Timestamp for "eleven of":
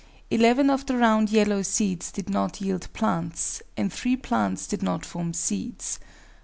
0.31-0.87